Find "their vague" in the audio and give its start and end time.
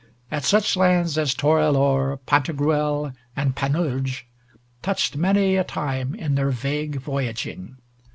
6.33-6.99